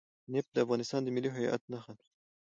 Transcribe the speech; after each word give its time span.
نفت 0.31 0.49
د 0.53 0.57
افغانستان 0.65 1.01
د 1.03 1.07
ملي 1.15 1.29
هویت 1.31 1.63
نښه 1.71 1.93
ده. 1.97 2.03